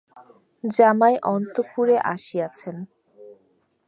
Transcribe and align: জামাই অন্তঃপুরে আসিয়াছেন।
জামাই 0.63 1.15
অন্তঃপুরে 1.31 1.95
আসিয়াছেন। 2.13 2.75